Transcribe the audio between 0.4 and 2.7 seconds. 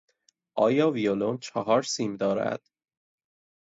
آیا ویولن چهار سیم دارد؟